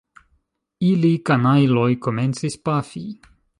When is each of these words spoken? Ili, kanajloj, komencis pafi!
Ili, 0.87 1.11
kanajloj, 1.31 1.85
komencis 2.07 2.59
pafi! 2.71 3.07